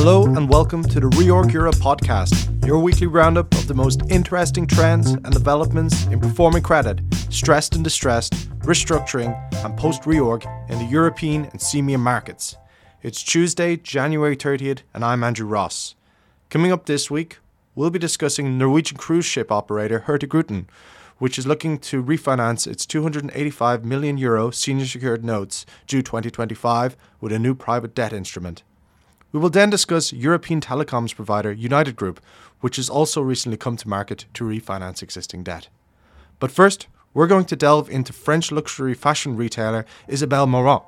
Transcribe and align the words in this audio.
Hello 0.00 0.26
and 0.26 0.48
welcome 0.48 0.84
to 0.84 1.00
the 1.00 1.08
Reorg 1.08 1.52
Europe 1.52 1.74
podcast, 1.74 2.64
your 2.64 2.78
weekly 2.78 3.08
roundup 3.08 3.52
of 3.56 3.66
the 3.66 3.74
most 3.74 4.00
interesting 4.08 4.64
trends 4.64 5.10
and 5.10 5.32
developments 5.32 6.06
in 6.06 6.20
performing 6.20 6.62
credit, 6.62 7.00
stressed 7.30 7.74
and 7.74 7.82
distressed, 7.82 8.32
restructuring, 8.60 9.34
and 9.64 9.76
post 9.76 10.02
reorg 10.02 10.46
in 10.70 10.78
the 10.78 10.84
European 10.84 11.46
and 11.46 11.58
CEEMEA 11.58 11.98
markets. 11.98 12.56
It's 13.02 13.24
Tuesday, 13.24 13.76
January 13.76 14.36
30th, 14.36 14.82
and 14.94 15.04
I'm 15.04 15.24
Andrew 15.24 15.48
Ross. 15.48 15.96
Coming 16.48 16.70
up 16.70 16.86
this 16.86 17.10
week, 17.10 17.38
we'll 17.74 17.90
be 17.90 17.98
discussing 17.98 18.56
Norwegian 18.56 18.98
cruise 18.98 19.26
ship 19.26 19.50
operator 19.50 20.04
Hurtigruten, 20.06 20.66
which 21.16 21.40
is 21.40 21.46
looking 21.48 21.76
to 21.76 22.04
refinance 22.04 22.68
its 22.68 22.86
285 22.86 23.84
million 23.84 24.16
euro 24.16 24.52
senior 24.52 24.86
secured 24.86 25.24
notes 25.24 25.66
due 25.88 26.02
2025 26.02 26.96
with 27.20 27.32
a 27.32 27.38
new 27.40 27.56
private 27.56 27.96
debt 27.96 28.12
instrument. 28.12 28.62
We 29.30 29.40
will 29.40 29.50
then 29.50 29.68
discuss 29.68 30.10
European 30.10 30.62
telecoms 30.62 31.14
provider 31.14 31.52
United 31.52 31.96
Group, 31.96 32.18
which 32.60 32.76
has 32.76 32.88
also 32.88 33.20
recently 33.20 33.58
come 33.58 33.76
to 33.76 33.86
market 33.86 34.24
to 34.32 34.44
refinance 34.44 35.02
existing 35.02 35.44
debt. 35.44 35.68
But 36.38 36.50
first, 36.50 36.86
we're 37.12 37.26
going 37.26 37.44
to 37.46 37.56
delve 37.56 37.90
into 37.90 38.14
French 38.14 38.50
luxury 38.50 38.94
fashion 38.94 39.36
retailer 39.36 39.84
Isabel 40.08 40.46
Marant, 40.46 40.84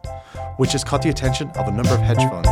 which 0.56 0.72
has 0.72 0.84
caught 0.84 1.02
the 1.02 1.10
attention 1.10 1.50
of 1.50 1.68
a 1.68 1.70
number 1.70 1.92
of 1.92 2.00
hedge 2.00 2.24
funds. 2.30 2.48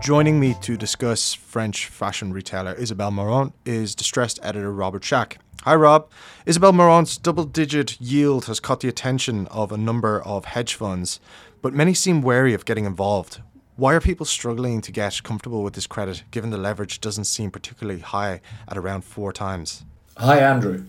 Joining 0.00 0.38
me 0.38 0.54
to 0.60 0.76
discuss 0.76 1.34
French 1.34 1.88
fashion 1.88 2.32
retailer 2.32 2.74
Isabel 2.74 3.10
Marant 3.10 3.54
is 3.64 3.96
distressed 3.96 4.38
editor 4.42 4.72
Robert 4.72 5.02
Shack. 5.02 5.38
Hi, 5.64 5.76
Rob. 5.76 6.10
Isabel 6.44 6.72
Marant's 6.72 7.16
double 7.16 7.44
digit 7.44 8.00
yield 8.00 8.46
has 8.46 8.58
caught 8.58 8.80
the 8.80 8.88
attention 8.88 9.46
of 9.46 9.70
a 9.70 9.76
number 9.76 10.20
of 10.20 10.46
hedge 10.46 10.74
funds, 10.74 11.20
but 11.60 11.72
many 11.72 11.94
seem 11.94 12.20
wary 12.20 12.52
of 12.52 12.64
getting 12.64 12.84
involved. 12.84 13.40
Why 13.76 13.94
are 13.94 14.00
people 14.00 14.26
struggling 14.26 14.80
to 14.80 14.90
get 14.90 15.22
comfortable 15.22 15.62
with 15.62 15.74
this 15.74 15.86
credit 15.86 16.24
given 16.32 16.50
the 16.50 16.58
leverage 16.58 17.00
doesn't 17.00 17.26
seem 17.26 17.52
particularly 17.52 18.00
high 18.00 18.40
at 18.66 18.76
around 18.76 19.04
four 19.04 19.32
times? 19.32 19.84
Hi, 20.16 20.40
Andrew. 20.40 20.86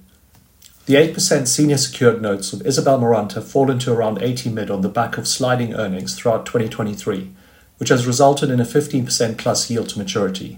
The 0.88 0.96
8% 0.96 1.48
senior 1.48 1.78
secured 1.78 2.20
notes 2.20 2.52
of 2.52 2.66
Isabel 2.66 2.98
Marant 2.98 3.34
have 3.34 3.48
fallen 3.48 3.78
to 3.78 3.94
around 3.94 4.24
80 4.24 4.50
mid 4.50 4.72
on 4.72 4.82
the 4.82 4.90
back 4.90 5.20
of 5.20 5.28
sliding 5.28 5.76
earnings 5.76 6.16
throughout 6.16 6.48
2023, 6.48 7.32
which 7.78 7.90
has 7.90 8.08
resulted 8.08 8.50
in 8.50 8.60
a 8.60 8.66
15% 8.66 9.38
plus 9.38 9.70
yield 9.70 9.90
to 9.90 10.00
maturity. 10.00 10.58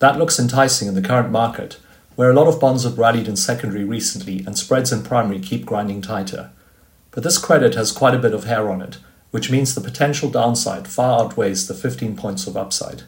That 0.00 0.18
looks 0.18 0.38
enticing 0.38 0.86
in 0.86 0.94
the 0.94 1.00
current 1.00 1.30
market 1.30 1.78
where 2.18 2.30
a 2.32 2.34
lot 2.34 2.48
of 2.48 2.58
bonds 2.58 2.82
have 2.82 2.98
rallied 2.98 3.28
in 3.28 3.36
secondary 3.36 3.84
recently 3.84 4.42
and 4.44 4.58
spreads 4.58 4.90
in 4.90 5.04
primary 5.04 5.38
keep 5.38 5.64
grinding 5.64 6.02
tighter. 6.02 6.50
But 7.12 7.22
this 7.22 7.38
credit 7.38 7.76
has 7.76 7.92
quite 7.92 8.12
a 8.12 8.18
bit 8.18 8.34
of 8.34 8.42
hair 8.42 8.68
on 8.68 8.82
it, 8.82 8.98
which 9.30 9.52
means 9.52 9.72
the 9.72 9.80
potential 9.80 10.28
downside 10.28 10.88
far 10.88 11.20
outweighs 11.20 11.68
the 11.68 11.74
15 11.74 12.16
points 12.16 12.48
of 12.48 12.56
upside. 12.56 13.04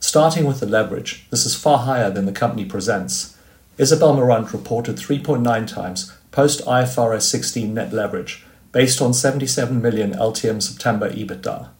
Starting 0.00 0.44
with 0.44 0.60
the 0.60 0.66
leverage, 0.66 1.26
this 1.30 1.46
is 1.46 1.56
far 1.56 1.78
higher 1.78 2.10
than 2.10 2.26
the 2.26 2.32
company 2.32 2.66
presents. 2.66 3.38
Isabel 3.78 4.14
Marant 4.14 4.52
reported 4.52 4.96
3.9 4.96 5.66
times 5.66 6.12
post 6.30 6.62
IFRS 6.66 7.22
16 7.22 7.72
net 7.72 7.94
leverage 7.94 8.44
based 8.70 9.00
on 9.00 9.14
77 9.14 9.80
million 9.80 10.12
LTM 10.12 10.60
September 10.60 11.08
EBITDA. 11.08 11.70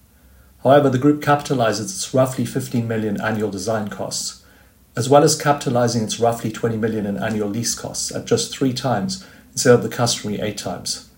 However, 0.62 0.89
the 0.89 0.97
group 0.97 1.22
capitalizes 1.22 1.83
its 1.83 2.14
roughly 2.14 2.47
15 2.47 2.89
million 2.89 3.20
annual 3.20 3.50
design 3.50 3.89
costs 3.89 4.41
as 4.96 5.08
well 5.08 5.24
as 5.24 5.40
capitalizing 5.40 6.02
its 6.02 6.20
roughly 6.20 6.52
20 6.52 6.76
million 6.76 7.06
in 7.06 7.22
annual 7.22 7.48
lease 7.48 7.74
costs 7.74 8.14
at 8.14 8.26
just 8.26 8.56
three 8.56 8.72
times 8.72 9.26
instead 9.52 9.74
of 9.74 9.82
the 9.82 9.88
customary 9.88 10.40
eight 10.40 10.58
times. 10.58 11.10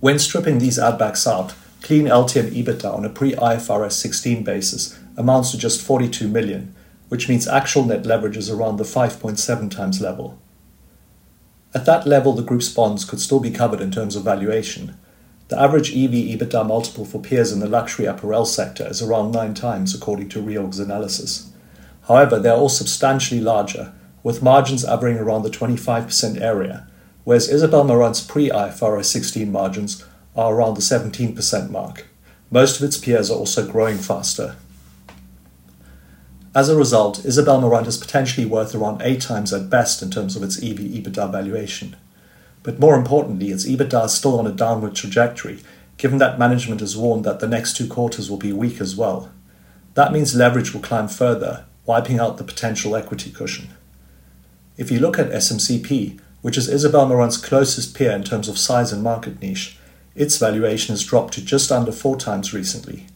When 0.00 0.18
stripping 0.18 0.58
these 0.58 0.78
addbacks 0.78 1.30
out, 1.30 1.54
clean 1.82 2.06
LTM 2.06 2.50
EBITDA 2.50 2.92
on 2.92 3.04
a 3.04 3.08
pre 3.08 3.32
IFRS 3.34 3.92
16 3.92 4.42
basis 4.44 4.98
amounts 5.16 5.50
to 5.50 5.58
just 5.58 5.82
42 5.82 6.28
million, 6.28 6.74
which 7.08 7.28
means 7.28 7.46
actual 7.46 7.84
net 7.84 8.06
leverage 8.06 8.36
is 8.36 8.50
around 8.50 8.76
the 8.78 8.84
5.7 8.84 9.70
times 9.70 10.00
level. 10.00 10.38
At 11.74 11.86
that 11.86 12.06
level, 12.06 12.32
the 12.32 12.42
group's 12.42 12.68
bonds 12.68 13.04
could 13.04 13.20
still 13.20 13.40
be 13.40 13.50
covered 13.50 13.80
in 13.80 13.90
terms 13.90 14.16
of 14.16 14.24
valuation. 14.24 14.96
The 15.48 15.60
average 15.60 15.90
EV 15.90 16.12
EBITDA 16.12 16.66
multiple 16.66 17.04
for 17.04 17.20
peers 17.20 17.52
in 17.52 17.60
the 17.60 17.68
luxury 17.68 18.06
apparel 18.06 18.44
sector 18.44 18.86
is 18.88 19.02
around 19.02 19.32
9 19.32 19.54
times, 19.54 19.94
according 19.94 20.30
to 20.30 20.42
Reorg's 20.42 20.78
analysis. 20.78 21.51
However, 22.08 22.38
they 22.38 22.48
are 22.48 22.56
all 22.56 22.68
substantially 22.68 23.40
larger, 23.40 23.92
with 24.22 24.42
margins 24.42 24.84
averaging 24.84 25.20
around 25.20 25.42
the 25.42 25.50
25% 25.50 26.40
area, 26.40 26.86
whereas 27.24 27.48
Isabel 27.48 27.84
Marant's 27.84 28.20
pre 28.20 28.50
IFRS 28.50 29.06
16 29.06 29.50
margins 29.50 30.04
are 30.36 30.54
around 30.54 30.74
the 30.74 30.80
17% 30.80 31.70
mark. 31.70 32.06
Most 32.50 32.78
of 32.78 32.84
its 32.84 32.98
peers 32.98 33.30
are 33.30 33.38
also 33.38 33.66
growing 33.70 33.98
faster. 33.98 34.56
As 36.54 36.68
a 36.68 36.76
result, 36.76 37.24
Isabel 37.24 37.60
Marant 37.62 37.86
is 37.86 37.96
potentially 37.96 38.46
worth 38.46 38.74
around 38.74 39.00
8 39.00 39.20
times 39.20 39.52
at 39.54 39.70
best 39.70 40.02
in 40.02 40.10
terms 40.10 40.36
of 40.36 40.42
its 40.42 40.58
EV 40.58 40.80
EBITDA 40.80 41.32
valuation. 41.32 41.96
But 42.62 42.78
more 42.78 42.94
importantly, 42.94 43.50
its 43.50 43.64
EBITDA 43.64 44.04
is 44.04 44.12
still 44.12 44.38
on 44.38 44.46
a 44.46 44.52
downward 44.52 44.94
trajectory, 44.94 45.60
given 45.96 46.18
that 46.18 46.38
management 46.38 46.80
has 46.80 46.96
warned 46.96 47.24
that 47.24 47.40
the 47.40 47.48
next 47.48 47.76
two 47.76 47.88
quarters 47.88 48.28
will 48.28 48.36
be 48.36 48.52
weak 48.52 48.80
as 48.80 48.94
well. 48.94 49.30
That 49.94 50.12
means 50.12 50.34
leverage 50.34 50.74
will 50.74 50.82
climb 50.82 51.08
further, 51.08 51.64
wiping 51.86 52.18
out 52.18 52.38
the 52.38 52.44
potential 52.44 52.94
equity 52.96 53.30
cushion. 53.30 53.68
If 54.76 54.90
you 54.90 55.00
look 55.00 55.18
at 55.18 55.30
SMCP, 55.30 56.20
which 56.40 56.56
is 56.56 56.68
Isabel 56.68 57.06
Marant's 57.06 57.36
closest 57.36 57.94
peer 57.94 58.12
in 58.12 58.24
terms 58.24 58.48
of 58.48 58.58
size 58.58 58.92
and 58.92 59.02
market 59.02 59.40
niche, 59.40 59.78
its 60.14 60.38
valuation 60.38 60.92
has 60.92 61.04
dropped 61.04 61.34
to 61.34 61.44
just 61.44 61.72
under 61.72 61.92
four 61.92 62.16
times 62.16 62.52
recently, 62.52 63.06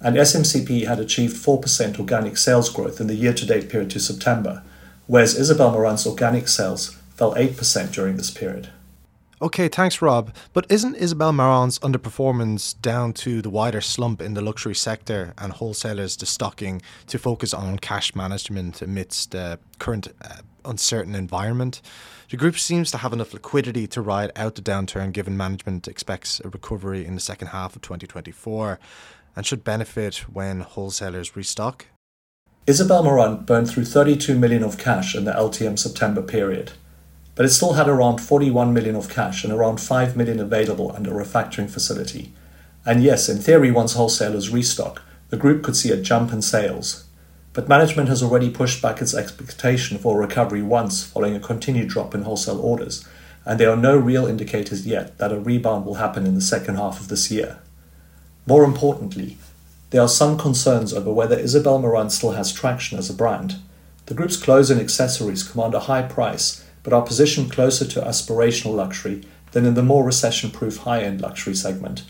and 0.00 0.16
SMCP 0.16 0.86
had 0.86 0.98
achieved 0.98 1.36
4% 1.36 1.98
organic 1.98 2.36
sales 2.36 2.68
growth 2.68 3.00
in 3.00 3.06
the 3.06 3.14
year 3.14 3.32
to 3.32 3.46
date 3.46 3.68
period 3.68 3.90
to 3.90 4.00
September, 4.00 4.62
whereas 5.06 5.38
Isabel 5.38 5.70
Marant's 5.70 6.06
organic 6.06 6.48
sales 6.48 6.96
fell 7.14 7.34
8% 7.34 7.92
during 7.92 8.16
this 8.16 8.30
period. 8.30 8.70
Okay, 9.42 9.66
thanks, 9.66 10.00
Rob. 10.00 10.32
But 10.52 10.66
isn't 10.70 10.94
Isabel 10.94 11.32
Marant's 11.32 11.80
underperformance 11.80 12.80
down 12.80 13.12
to 13.14 13.42
the 13.42 13.50
wider 13.50 13.80
slump 13.80 14.22
in 14.22 14.34
the 14.34 14.40
luxury 14.40 14.76
sector 14.76 15.34
and 15.36 15.52
wholesalers 15.52 16.16
destocking 16.16 16.80
to 17.08 17.18
focus 17.18 17.52
on 17.52 17.80
cash 17.80 18.14
management 18.14 18.80
amidst 18.82 19.32
the 19.32 19.58
current 19.80 20.06
uh, 20.22 20.42
uncertain 20.64 21.16
environment? 21.16 21.82
The 22.30 22.36
group 22.36 22.56
seems 22.56 22.92
to 22.92 22.98
have 22.98 23.12
enough 23.12 23.34
liquidity 23.34 23.88
to 23.88 24.00
ride 24.00 24.30
out 24.36 24.54
the 24.54 24.62
downturn 24.62 25.12
given 25.12 25.36
management 25.36 25.88
expects 25.88 26.40
a 26.44 26.48
recovery 26.48 27.04
in 27.04 27.16
the 27.16 27.20
second 27.20 27.48
half 27.48 27.74
of 27.74 27.82
2024 27.82 28.78
and 29.34 29.44
should 29.44 29.64
benefit 29.64 30.18
when 30.32 30.60
wholesalers 30.60 31.34
restock. 31.34 31.86
Isabel 32.68 33.02
Marant 33.02 33.44
burned 33.44 33.68
through 33.68 33.86
32 33.86 34.38
million 34.38 34.62
of 34.62 34.78
cash 34.78 35.16
in 35.16 35.24
the 35.24 35.32
LTM 35.32 35.80
September 35.80 36.22
period 36.22 36.70
but 37.34 37.46
it 37.46 37.50
still 37.50 37.74
had 37.74 37.88
around 37.88 38.18
41 38.18 38.74
million 38.74 38.94
of 38.94 39.08
cash 39.08 39.44
and 39.44 39.52
around 39.52 39.80
5 39.80 40.16
million 40.16 40.38
available 40.38 40.92
under 40.94 41.20
a 41.20 41.24
factoring 41.24 41.70
facility. 41.70 42.32
And 42.84 43.02
yes, 43.02 43.28
in 43.28 43.38
theory, 43.38 43.70
once 43.70 43.94
wholesalers 43.94 44.50
restock, 44.50 45.02
the 45.30 45.36
group 45.36 45.62
could 45.62 45.76
see 45.76 45.90
a 45.90 45.96
jump 45.96 46.32
in 46.32 46.42
sales. 46.42 47.06
But 47.54 47.68
management 47.68 48.08
has 48.08 48.22
already 48.22 48.50
pushed 48.50 48.82
back 48.82 49.00
its 49.00 49.14
expectation 49.14 49.98
for 49.98 50.18
recovery 50.18 50.62
once 50.62 51.04
following 51.04 51.36
a 51.36 51.40
continued 51.40 51.88
drop 51.88 52.14
in 52.14 52.22
wholesale 52.22 52.60
orders, 52.60 53.06
and 53.44 53.58
there 53.58 53.70
are 53.70 53.76
no 53.76 53.96
real 53.96 54.26
indicators 54.26 54.86
yet 54.86 55.18
that 55.18 55.32
a 55.32 55.40
rebound 55.40 55.84
will 55.84 55.94
happen 55.94 56.26
in 56.26 56.34
the 56.34 56.40
second 56.40 56.76
half 56.76 57.00
of 57.00 57.08
this 57.08 57.30
year. 57.30 57.58
More 58.46 58.64
importantly, 58.64 59.36
there 59.90 60.00
are 60.00 60.08
some 60.08 60.38
concerns 60.38 60.92
over 60.92 61.12
whether 61.12 61.38
Isabel 61.38 61.78
Marant 61.78 62.12
still 62.12 62.32
has 62.32 62.52
traction 62.52 62.98
as 62.98 63.10
a 63.10 63.14
brand. 63.14 63.56
The 64.06 64.14
group's 64.14 64.36
clothes 64.36 64.70
and 64.70 64.80
accessories 64.80 65.42
command 65.42 65.74
a 65.74 65.80
high 65.80 66.02
price 66.02 66.64
but 66.82 66.92
are 66.92 67.02
positioned 67.02 67.52
closer 67.52 67.86
to 67.86 68.00
aspirational 68.00 68.74
luxury 68.74 69.22
than 69.52 69.66
in 69.66 69.74
the 69.74 69.82
more 69.82 70.04
recession 70.04 70.50
proof 70.50 70.78
high 70.78 71.02
end 71.02 71.20
luxury 71.20 71.54
segment. 71.54 72.02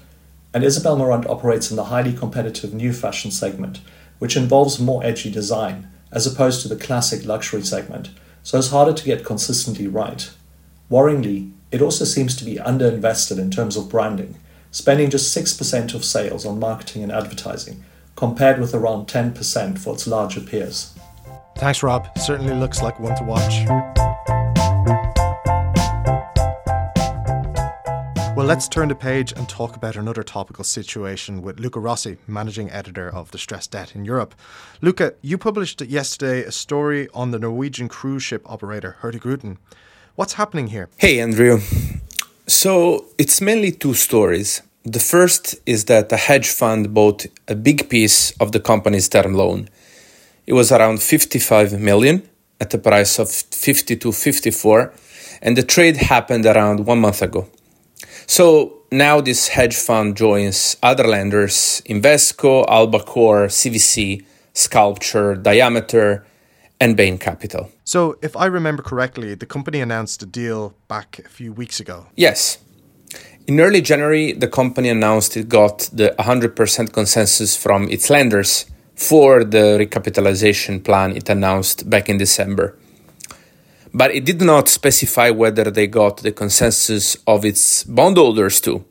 And 0.54 0.64
Isabel 0.64 0.96
Marant 0.96 1.26
operates 1.26 1.70
in 1.70 1.76
the 1.76 1.84
highly 1.84 2.12
competitive 2.12 2.74
new 2.74 2.92
fashion 2.92 3.30
segment, 3.30 3.80
which 4.18 4.36
involves 4.36 4.78
more 4.78 5.04
edgy 5.04 5.30
design, 5.30 5.88
as 6.10 6.26
opposed 6.26 6.62
to 6.62 6.68
the 6.68 6.76
classic 6.76 7.24
luxury 7.24 7.62
segment, 7.62 8.10
so 8.42 8.58
it's 8.58 8.70
harder 8.70 8.92
to 8.92 9.04
get 9.04 9.24
consistently 9.24 9.86
right. 9.86 10.30
Worryingly, 10.90 11.52
it 11.70 11.80
also 11.80 12.04
seems 12.04 12.36
to 12.36 12.44
be 12.44 12.56
underinvested 12.56 13.38
in 13.38 13.50
terms 13.50 13.76
of 13.76 13.88
branding, 13.88 14.36
spending 14.70 15.10
just 15.10 15.36
6% 15.36 15.94
of 15.94 16.04
sales 16.04 16.44
on 16.44 16.58
marketing 16.58 17.02
and 17.02 17.12
advertising, 17.12 17.82
compared 18.14 18.60
with 18.60 18.74
around 18.74 19.08
10% 19.08 19.78
for 19.78 19.94
its 19.94 20.06
larger 20.06 20.40
peers. 20.40 20.94
Thanks, 21.56 21.82
Rob. 21.82 22.06
Certainly 22.18 22.54
looks 22.54 22.82
like 22.82 23.00
one 23.00 23.16
to 23.16 23.24
watch. 23.24 24.11
Well, 28.42 28.48
let's 28.48 28.66
turn 28.66 28.88
the 28.88 28.96
page 28.96 29.30
and 29.30 29.48
talk 29.48 29.76
about 29.76 29.94
another 29.94 30.24
topical 30.24 30.64
situation 30.64 31.42
with 31.42 31.60
Luca 31.60 31.78
Rossi, 31.78 32.16
managing 32.26 32.72
editor 32.72 33.08
of 33.08 33.30
The 33.30 33.38
Stress 33.38 33.68
Debt 33.68 33.94
in 33.94 34.04
Europe. 34.04 34.34
Luca, 34.80 35.14
you 35.22 35.38
published 35.38 35.80
yesterday 35.80 36.42
a 36.42 36.50
story 36.50 37.08
on 37.14 37.30
the 37.30 37.38
Norwegian 37.38 37.88
cruise 37.88 38.24
ship 38.24 38.42
operator 38.44 38.96
Hurtigruten. 39.00 39.58
What's 40.16 40.32
happening 40.32 40.66
here? 40.66 40.88
Hey, 40.98 41.20
Andrew. 41.20 41.60
So 42.48 43.04
it's 43.16 43.40
mainly 43.40 43.70
two 43.70 43.94
stories. 43.94 44.60
The 44.82 44.98
first 44.98 45.54
is 45.64 45.84
that 45.84 46.10
a 46.10 46.16
hedge 46.16 46.48
fund 46.48 46.92
bought 46.92 47.26
a 47.46 47.54
big 47.54 47.88
piece 47.88 48.32
of 48.40 48.50
the 48.50 48.58
company's 48.58 49.08
term 49.08 49.34
loan. 49.34 49.68
It 50.48 50.54
was 50.54 50.72
around 50.72 51.00
55 51.00 51.78
million 51.78 52.28
at 52.60 52.74
a 52.74 52.78
price 52.78 53.20
of 53.20 53.30
50 53.30 53.94
to 53.98 54.10
54, 54.10 54.92
and 55.42 55.56
the 55.56 55.62
trade 55.62 55.98
happened 55.98 56.44
around 56.44 56.86
one 56.86 56.98
month 56.98 57.22
ago. 57.22 57.46
So 58.26 58.82
now 58.90 59.20
this 59.20 59.48
hedge 59.48 59.76
fund 59.76 60.16
joins 60.16 60.76
other 60.82 61.04
lenders 61.04 61.82
Invesco, 61.86 62.66
Albacore, 62.68 63.46
CVC, 63.46 64.24
Sculptor, 64.52 65.34
Diameter, 65.34 66.24
and 66.80 66.96
Bain 66.96 67.16
Capital. 67.16 67.70
So, 67.84 68.16
if 68.22 68.36
I 68.36 68.46
remember 68.46 68.82
correctly, 68.82 69.34
the 69.34 69.46
company 69.46 69.80
announced 69.80 70.22
a 70.22 70.26
deal 70.26 70.74
back 70.88 71.20
a 71.24 71.28
few 71.28 71.52
weeks 71.52 71.78
ago. 71.80 72.06
Yes. 72.16 72.58
In 73.46 73.60
early 73.60 73.80
January, 73.80 74.32
the 74.32 74.48
company 74.48 74.88
announced 74.88 75.36
it 75.36 75.48
got 75.48 75.88
the 75.92 76.14
100% 76.18 76.92
consensus 76.92 77.56
from 77.56 77.88
its 77.88 78.10
lenders 78.10 78.66
for 78.94 79.44
the 79.44 79.78
recapitalization 79.78 80.82
plan 80.82 81.16
it 81.16 81.28
announced 81.28 81.88
back 81.88 82.08
in 82.08 82.18
December. 82.18 82.76
But 83.94 84.14
it 84.14 84.24
did 84.24 84.40
not 84.40 84.68
specify 84.68 85.30
whether 85.30 85.70
they 85.70 85.86
got 85.86 86.18
the 86.18 86.32
consensus 86.32 87.16
of 87.26 87.44
its 87.44 87.84
bondholders 87.84 88.60
too. 88.60 88.84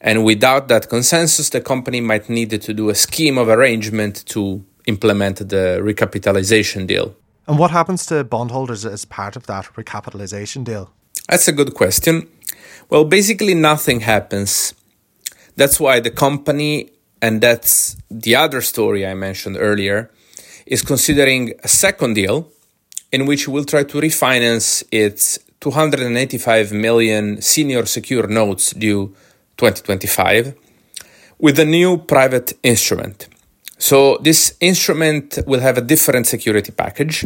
And 0.00 0.24
without 0.24 0.68
that 0.68 0.88
consensus, 0.88 1.48
the 1.48 1.60
company 1.60 2.00
might 2.00 2.28
need 2.28 2.50
to 2.60 2.74
do 2.74 2.90
a 2.90 2.94
scheme 2.94 3.38
of 3.38 3.48
arrangement 3.48 4.24
to 4.26 4.64
implement 4.86 5.38
the 5.48 5.80
recapitalization 5.82 6.86
deal. 6.86 7.16
And 7.46 7.58
what 7.58 7.70
happens 7.70 8.06
to 8.06 8.22
bondholders 8.22 8.86
as 8.86 9.04
part 9.04 9.36
of 9.36 9.46
that 9.46 9.64
recapitalization 9.76 10.64
deal? 10.64 10.90
That's 11.28 11.48
a 11.48 11.52
good 11.52 11.74
question. 11.74 12.28
Well, 12.90 13.04
basically, 13.04 13.54
nothing 13.54 14.00
happens. 14.00 14.74
That's 15.56 15.80
why 15.80 16.00
the 16.00 16.10
company, 16.10 16.90
and 17.22 17.40
that's 17.40 17.96
the 18.10 18.36
other 18.36 18.60
story 18.60 19.06
I 19.06 19.14
mentioned 19.14 19.56
earlier, 19.58 20.10
is 20.66 20.82
considering 20.82 21.54
a 21.62 21.68
second 21.68 22.14
deal 22.14 22.50
in 23.14 23.26
which 23.26 23.42
it 23.46 23.52
will 23.54 23.64
try 23.64 23.84
to 23.84 23.96
refinance 24.00 24.82
its 24.90 25.38
285 25.60 26.72
million 26.72 27.40
senior 27.40 27.86
secured 27.86 28.28
notes 28.28 28.72
due 28.72 29.14
2025 29.56 30.54
with 31.38 31.56
a 31.60 31.64
new 31.64 31.96
private 31.96 32.54
instrument. 32.64 33.28
So, 33.78 34.18
this 34.28 34.56
instrument 34.60 35.38
will 35.46 35.60
have 35.60 35.78
a 35.78 35.86
different 35.92 36.26
security 36.26 36.72
package. 36.72 37.24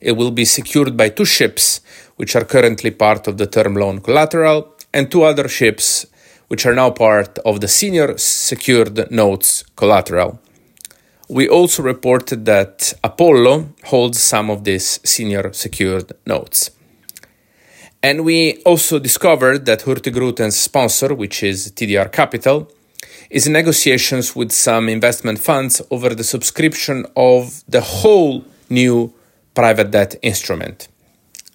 It 0.00 0.12
will 0.12 0.30
be 0.30 0.44
secured 0.44 0.96
by 0.96 1.08
two 1.08 1.24
ships, 1.24 1.80
which 2.14 2.36
are 2.36 2.44
currently 2.44 2.92
part 2.92 3.26
of 3.26 3.36
the 3.36 3.48
term 3.48 3.74
loan 3.74 4.00
collateral, 4.00 4.58
and 4.92 5.10
two 5.10 5.24
other 5.24 5.48
ships, 5.48 6.06
which 6.46 6.64
are 6.64 6.76
now 6.82 6.90
part 6.90 7.38
of 7.40 7.60
the 7.60 7.68
senior 7.68 8.16
secured 8.18 9.10
notes 9.10 9.64
collateral. 9.74 10.38
We 11.34 11.48
also 11.48 11.82
reported 11.82 12.44
that 12.44 12.94
Apollo 13.02 13.66
holds 13.86 14.20
some 14.20 14.50
of 14.50 14.62
these 14.62 15.00
senior 15.02 15.52
secured 15.52 16.12
notes. 16.24 16.70
And 18.04 18.24
we 18.24 18.62
also 18.62 19.00
discovered 19.00 19.66
that 19.66 19.80
Hurtigrutens 19.80 20.52
sponsor, 20.52 21.12
which 21.12 21.42
is 21.42 21.72
TDR 21.72 22.12
Capital, 22.12 22.70
is 23.30 23.48
in 23.48 23.52
negotiations 23.52 24.36
with 24.36 24.52
some 24.52 24.88
investment 24.88 25.40
funds 25.40 25.82
over 25.90 26.14
the 26.14 26.22
subscription 26.22 27.04
of 27.16 27.64
the 27.66 27.80
whole 27.80 28.44
new 28.70 29.12
private 29.56 29.90
debt 29.90 30.14
instrument. 30.22 30.86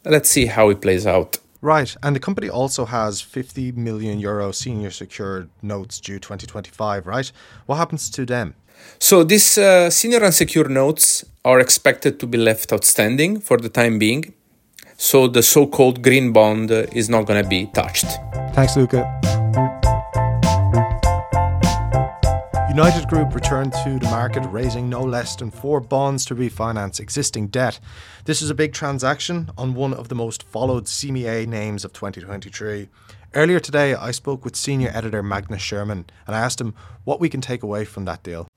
Let's 0.03 0.29
see 0.29 0.47
how 0.47 0.71
it 0.71 0.81
plays 0.81 1.07
out. 1.07 1.37
Right, 1.61 1.95
and 2.03 2.13
the 2.13 2.19
company 2.19 2.49
also 2.49 2.83
has 2.83 3.21
50 3.21 3.71
million 3.73 4.19
euro 4.19 4.51
senior 4.51 4.91
secured 4.91 5.49
notes 5.61 6.01
due 6.01 6.19
2025, 6.19 7.07
right? 7.07 7.31
What 7.65 7.77
happens 7.77 8.09
to 8.09 8.25
them? 8.25 8.55
So 8.99 9.23
these 9.23 9.57
uh, 9.57 9.89
senior 9.89 10.23
unsecured 10.23 10.69
notes 10.69 11.25
are 11.45 11.59
expected 11.59 12.19
to 12.19 12.27
be 12.27 12.37
left 12.37 12.73
outstanding 12.73 13.39
for 13.39 13.57
the 13.57 13.69
time 13.69 13.97
being. 13.97 14.33
So 14.97 15.27
the 15.27 15.41
so-called 15.41 16.01
green 16.03 16.33
bond 16.33 16.69
is 16.71 17.09
not 17.09 17.25
going 17.25 17.41
to 17.41 17.49
be 17.49 17.67
touched. 17.67 18.05
Thanks, 18.53 18.75
Luca. 18.75 19.19
United 22.69 23.07
Group 23.07 23.33
returned 23.33 23.73
to 23.83 23.97
the 23.97 24.09
market, 24.09 24.43
raising 24.51 24.89
no 24.89 25.01
less 25.01 25.35
than 25.35 25.51
four 25.51 25.79
bonds 25.79 26.25
to 26.25 26.35
refinance 26.35 26.99
existing 26.99 27.47
debt. 27.47 27.79
This 28.25 28.41
is 28.41 28.49
a 28.49 28.53
big 28.53 28.73
transaction 28.73 29.49
on 29.57 29.73
one 29.73 29.93
of 29.93 30.09
the 30.09 30.15
most 30.15 30.43
followed 30.43 30.85
CEEMEA 30.85 31.47
names 31.47 31.85
of 31.85 31.93
2023. 31.93 32.89
Earlier 33.33 33.59
today, 33.59 33.95
I 33.95 34.11
spoke 34.11 34.43
with 34.43 34.55
senior 34.55 34.91
editor 34.93 35.23
Magnus 35.23 35.61
Sherman 35.61 36.05
and 36.27 36.35
I 36.35 36.39
asked 36.39 36.59
him 36.59 36.73
what 37.05 37.19
we 37.19 37.29
can 37.29 37.41
take 37.41 37.63
away 37.63 37.85
from 37.85 38.03
that 38.05 38.21
deal. 38.21 38.48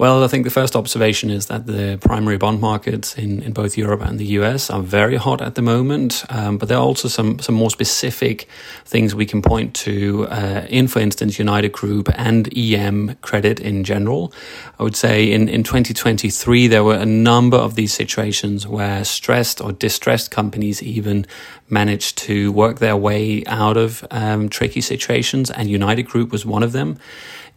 Well, 0.00 0.24
I 0.24 0.28
think 0.28 0.44
the 0.44 0.50
first 0.50 0.76
observation 0.76 1.28
is 1.28 1.48
that 1.48 1.66
the 1.66 1.98
primary 2.00 2.38
bond 2.38 2.58
markets 2.58 3.14
in, 3.18 3.42
in 3.42 3.52
both 3.52 3.76
Europe 3.76 4.00
and 4.00 4.18
the 4.18 4.24
US 4.38 4.70
are 4.70 4.80
very 4.80 5.16
hot 5.16 5.42
at 5.42 5.56
the 5.56 5.60
moment. 5.60 6.24
Um, 6.30 6.56
but 6.56 6.70
there 6.70 6.78
are 6.78 6.82
also 6.82 7.06
some, 7.06 7.38
some 7.38 7.54
more 7.54 7.68
specific 7.68 8.48
things 8.86 9.14
we 9.14 9.26
can 9.26 9.42
point 9.42 9.74
to 9.84 10.26
uh, 10.28 10.64
in, 10.70 10.88
for 10.88 11.00
instance, 11.00 11.38
United 11.38 11.72
Group 11.72 12.08
and 12.14 12.48
EM 12.56 13.16
credit 13.20 13.60
in 13.60 13.84
general. 13.84 14.32
I 14.78 14.84
would 14.84 14.96
say 14.96 15.30
in, 15.30 15.50
in 15.50 15.64
2023, 15.64 16.66
there 16.66 16.82
were 16.82 16.96
a 16.96 17.04
number 17.04 17.58
of 17.58 17.74
these 17.74 17.92
situations 17.92 18.66
where 18.66 19.04
stressed 19.04 19.60
or 19.60 19.70
distressed 19.70 20.30
companies 20.30 20.82
even 20.82 21.26
managed 21.68 22.16
to 22.18 22.50
work 22.52 22.78
their 22.78 22.96
way 22.96 23.44
out 23.44 23.76
of 23.76 24.06
um, 24.10 24.48
tricky 24.48 24.80
situations, 24.80 25.50
and 25.50 25.68
United 25.68 26.04
Group 26.04 26.32
was 26.32 26.46
one 26.46 26.62
of 26.62 26.72
them. 26.72 26.98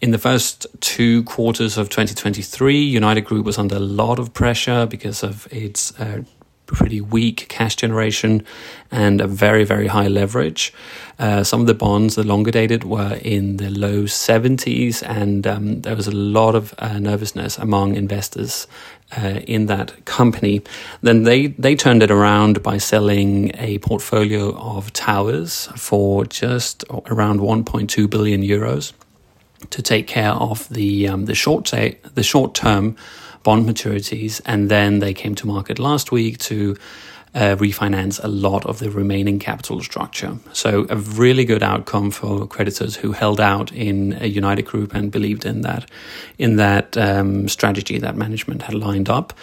In 0.03 0.11
the 0.11 0.17
first 0.17 0.67
two 0.81 1.23
quarters 1.23 1.77
of 1.77 1.87
2023, 1.87 2.32
United 2.37 3.21
Group 3.21 3.45
was 3.45 3.57
under 3.57 3.75
a 3.75 3.79
lot 3.79 4.19
of 4.19 4.33
pressure 4.33 4.85
because 4.85 5.23
of 5.23 5.47
its 5.51 5.97
uh, 5.99 6.23
pretty 6.65 7.01
weak 7.01 7.47
cash 7.49 7.75
generation 7.75 8.45
and 8.91 9.21
a 9.21 9.27
very, 9.27 9.63
very 9.63 9.87
high 9.87 10.07
leverage. 10.07 10.73
Uh, 11.19 11.43
some 11.43 11.61
of 11.61 11.67
the 11.67 11.73
bonds, 11.73 12.15
the 12.15 12.23
longer 12.23 12.51
dated, 12.51 12.83
were 12.83 13.19
in 13.21 13.57
the 13.57 13.69
low 13.69 14.03
70s, 14.03 15.03
and 15.07 15.45
um, 15.45 15.81
there 15.81 15.95
was 15.95 16.07
a 16.07 16.11
lot 16.11 16.55
of 16.55 16.73
uh, 16.79 16.99
nervousness 16.99 17.57
among 17.57 17.95
investors 17.95 18.67
uh, 19.17 19.39
in 19.47 19.67
that 19.67 20.05
company. 20.05 20.61
Then 21.01 21.23
they, 21.23 21.47
they 21.47 21.75
turned 21.75 22.01
it 22.01 22.11
around 22.11 22.63
by 22.63 22.77
selling 22.77 23.51
a 23.55 23.77
portfolio 23.79 24.55
of 24.57 24.91
towers 24.93 25.69
for 25.75 26.25
just 26.25 26.83
around 27.05 27.39
1.2 27.39 28.09
billion 28.09 28.41
euros 28.41 28.93
to 29.69 29.81
take 29.81 30.07
care 30.07 30.31
of 30.31 30.67
the 30.69 31.07
um, 31.07 31.25
the 31.25 31.35
short 31.35 31.67
say, 31.67 31.97
the 32.13 32.23
short 32.23 32.53
term 32.53 32.95
bond 33.43 33.67
maturities, 33.67 34.41
and 34.45 34.69
then 34.69 34.99
they 34.99 35.13
came 35.13 35.35
to 35.35 35.47
market 35.47 35.79
last 35.79 36.11
week 36.11 36.37
to 36.37 36.77
uh, 37.35 37.55
refinance 37.55 38.23
a 38.23 38.27
lot 38.27 38.65
of 38.65 38.79
the 38.79 38.89
remaining 38.89 39.39
capital 39.39 39.81
structure. 39.81 40.37
So 40.53 40.85
a 40.89 40.97
really 40.97 41.45
good 41.45 41.63
outcome 41.63 42.11
for 42.11 42.47
creditors 42.47 42.95
who 42.95 43.11
held 43.11 43.39
out 43.39 43.71
in 43.71 44.17
a 44.21 44.27
United 44.27 44.63
Group 44.63 44.93
and 44.93 45.11
believed 45.11 45.45
in 45.45 45.61
that 45.61 45.89
in 46.37 46.57
that 46.57 46.95
um, 46.97 47.47
strategy 47.47 47.97
that 47.99 48.15
management 48.15 48.63
had 48.63 48.75
lined 48.75 49.09
up 49.09 49.33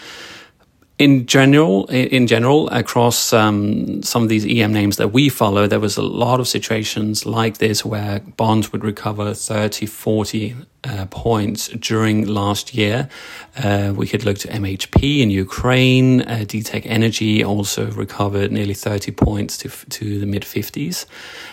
in 1.00 1.24
general, 1.24 1.86
in 1.86 2.26
general, 2.26 2.68
across 2.68 3.32
um, 3.32 4.02
some 4.02 4.22
of 4.22 4.28
these 4.28 4.44
EM 4.44 4.70
names 4.70 4.98
that 4.98 5.08
we 5.08 5.30
follow, 5.30 5.66
there 5.66 5.80
was 5.80 5.96
a 5.96 6.02
lot 6.02 6.40
of 6.40 6.46
situations 6.46 7.24
like 7.24 7.56
this 7.56 7.82
where 7.82 8.20
bonds 8.36 8.70
would 8.70 8.84
recover 8.84 9.32
30, 9.32 9.86
40 9.86 10.56
uh, 10.84 11.06
points 11.08 11.68
during 11.68 12.26
last 12.26 12.74
year. 12.74 13.08
Uh, 13.56 13.94
we 13.96 14.06
could 14.06 14.26
look 14.26 14.36
to 14.40 14.48
MHP 14.48 15.22
in 15.22 15.30
Ukraine. 15.30 16.20
Uh, 16.20 16.44
DTEK 16.46 16.82
Energy 16.84 17.42
also 17.42 17.90
recovered 17.92 18.52
nearly 18.52 18.74
30 18.74 19.12
points 19.12 19.56
to, 19.56 19.70
to 19.70 20.20
the 20.20 20.26
mid 20.26 20.42
50s. 20.42 21.06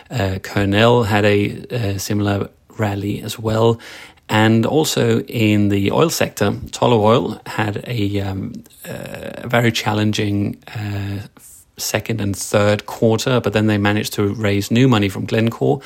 Uh, 0.09 0.39
Kernel 0.39 1.03
had 1.03 1.23
a, 1.23 1.63
a 1.73 1.99
similar 1.99 2.49
rally 2.79 3.22
as 3.22 3.39
well. 3.39 3.79
And 4.29 4.65
also 4.65 5.22
in 5.22 5.69
the 5.69 5.91
oil 5.91 6.10
sector, 6.10 6.51
Tullow 6.51 7.00
Oil 7.00 7.41
had 7.46 7.84
a, 7.88 8.19
um, 8.19 8.53
a 8.84 9.48
very 9.48 9.72
challenging 9.72 10.62
uh, 10.67 11.27
second 11.77 12.19
and 12.19 12.36
third 12.36 12.86
quarter, 12.86 13.39
but 13.39 13.53
then 13.53 13.67
they 13.67 13.77
managed 13.77 14.13
to 14.13 14.34
raise 14.34 14.72
new 14.72 14.88
money 14.88 15.10
from 15.10 15.25
Glencore 15.25 15.81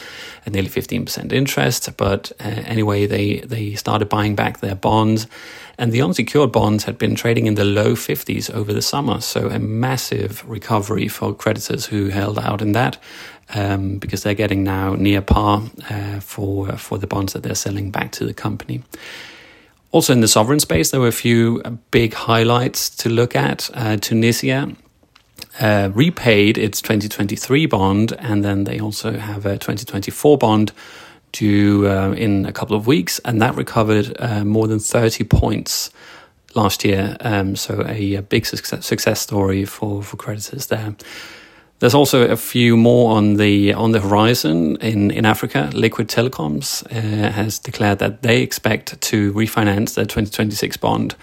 at 0.45 0.53
nearly 0.53 0.69
15% 0.69 1.31
interest. 1.31 1.89
But 1.98 2.31
uh, 2.39 2.43
anyway, 2.65 3.05
they, 3.05 3.39
they 3.41 3.75
started 3.75 4.07
buying 4.07 4.36
back 4.36 4.60
their 4.60 4.75
bonds. 4.75 5.27
And 5.77 5.91
the 5.91 6.01
unsecured 6.01 6.51
bonds 6.51 6.83
had 6.86 6.98
been 6.98 7.15
trading 7.15 7.45
in 7.48 7.55
the 7.55 7.65
low 7.65 7.93
50s 7.93 8.53
over 8.53 8.71
the 8.71 8.81
summer. 8.81 9.19
So 9.19 9.50
a 9.50 9.60
massive 9.60 10.48
recovery 10.48 11.07
for 11.07 11.33
creditors 11.33 11.86
who 11.86 12.10
held 12.10 12.39
out 12.39 12.62
in 12.62 12.71
that 12.74 12.98
um, 13.53 13.98
because 13.98 14.24
they're 14.24 14.33
getting 14.33 14.63
now 14.63 14.93
near 14.93 15.21
par 15.21 15.63
uh, 15.89 16.19
for 16.19 16.71
for 16.77 16.98
the 16.98 17.07
bonds 17.07 17.33
that 17.33 17.43
they're 17.43 17.55
selling 17.55 17.91
back 17.91 18.12
to 18.13 18.25
the 18.25 18.33
company. 18.33 18.81
Also 19.91 20.13
in 20.13 20.21
the 20.21 20.27
sovereign 20.27 20.60
space, 20.60 20.91
there 20.91 21.01
were 21.01 21.07
a 21.07 21.12
few 21.12 21.62
big 21.91 22.13
highlights 22.13 22.89
to 22.89 23.10
look 23.10 23.36
at. 23.36 23.69
Uh, 23.74 23.98
Tunisia 23.98 24.74
uh, 25.60 25.89
repaid 25.93 26.58
its 26.58 26.81
2023 26.81 27.65
bond, 27.65 28.13
and 28.20 28.43
then 28.43 28.63
they 28.63 28.79
also 28.79 29.17
have 29.17 29.46
a 29.46 29.58
2024 29.58 30.38
bond 30.38 30.72
due 31.31 31.88
uh, 31.88 32.12
in 32.12 32.46
a 32.46 32.51
couple 32.51 32.75
of 32.75 32.88
weeks, 32.88 33.20
and 33.20 33.41
that 33.41 33.55
recovered 33.55 34.15
uh, 34.20 34.43
more 34.43 34.67
than 34.67 34.79
30 34.79 35.24
points 35.25 35.91
last 36.55 36.84
year. 36.84 37.15
Um, 37.22 37.55
so 37.55 37.86
a, 37.88 38.15
a, 38.15 38.22
big 38.22 38.46
success, 38.46 38.86
success 38.86 39.22
story 39.22 39.65
for, 39.65 40.03
for 40.03 40.17
creditors 40.17 40.67
there. 40.67 40.96
There's 41.79 41.96
also 41.96 42.29
a 42.29 42.38
few 42.38 42.77
more 42.77 43.17
on 43.17 43.38
the 43.38 43.74
on 43.74 43.91
the 43.91 44.00
horizon 44.00 44.77
in, 44.81 45.10
in 45.10 45.25
Africa. 45.25 45.72
Liquid 45.74 46.10
Telecoms 46.10 46.86
uh, 46.91 47.31
has 47.31 47.58
declared 47.58 47.98
that 47.98 48.22
they 48.22 48.43
expect 48.43 49.01
to 49.01 49.34
refinance 49.34 49.96
their 49.96 50.05
2026 50.05 50.77
bond 50.77 51.15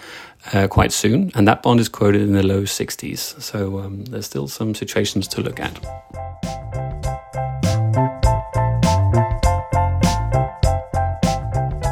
uh, 0.53 0.67
quite 0.67 0.91
soon, 0.91 1.31
and 1.35 1.47
that 1.47 1.63
bond 1.63 1.79
is 1.79 1.89
quoted 1.89 2.21
in 2.21 2.33
the 2.33 2.43
low 2.43 2.63
60s. 2.63 3.41
So 3.41 3.79
um, 3.79 4.05
there's 4.05 4.25
still 4.25 4.47
some 4.47 4.73
situations 4.75 5.27
to 5.29 5.41
look 5.41 5.59
at. 5.59 5.73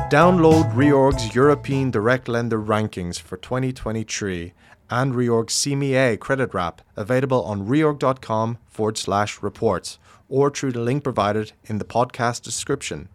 Download 0.09 0.71
Reorg's 0.73 1.35
European 1.35 1.91
Direct 1.91 2.29
Lender 2.29 2.61
Rankings 2.61 3.19
for 3.19 3.35
2023 3.35 4.53
and 4.89 5.13
Reorg's 5.13 5.53
CEEMEA 5.53 6.17
credit 6.17 6.53
wrap 6.53 6.81
available 6.95 7.43
on 7.43 7.67
reorg.com 7.67 8.57
forward 8.67 8.97
slash 8.97 9.43
reports 9.43 9.99
or 10.29 10.49
through 10.49 10.71
the 10.71 10.79
link 10.79 11.03
provided 11.03 11.51
in 11.65 11.77
the 11.77 11.85
podcast 11.85 12.41
description. 12.41 13.09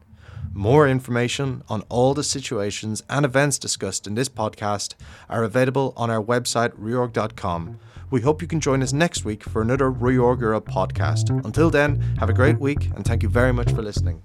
More 0.54 0.86
information 0.86 1.62
on 1.68 1.82
all 1.88 2.14
the 2.14 2.22
situations 2.22 3.02
and 3.08 3.24
events 3.24 3.58
discussed 3.58 4.06
in 4.06 4.14
this 4.14 4.28
podcast 4.28 4.94
are 5.28 5.44
available 5.44 5.94
on 5.96 6.10
our 6.10 6.22
website 6.22 6.70
reorg.com. 6.78 7.78
We 8.10 8.20
hope 8.20 8.42
you 8.42 8.48
can 8.48 8.60
join 8.60 8.82
us 8.82 8.92
next 8.92 9.24
week 9.24 9.42
for 9.44 9.62
another 9.62 9.90
Reorg 9.90 10.40
Europe 10.40 10.66
podcast. 10.68 11.30
Until 11.44 11.70
then, 11.70 12.00
have 12.18 12.28
a 12.28 12.34
great 12.34 12.58
week 12.58 12.90
and 12.94 13.04
thank 13.04 13.22
you 13.22 13.30
very 13.30 13.52
much 13.52 13.72
for 13.72 13.82
listening. 13.82 14.22